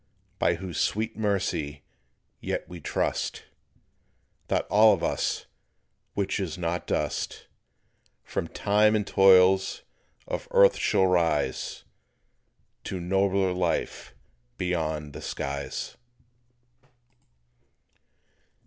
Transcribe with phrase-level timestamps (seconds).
[0.39, 1.83] By whose sweet mercy
[2.39, 3.43] yet we trust
[4.47, 5.45] That all of us
[6.15, 7.45] which is not dust,
[8.23, 9.83] From time and toils
[10.27, 11.83] of earth shall rise
[12.85, 14.15] To nobler life
[14.57, 15.97] beyond the skies.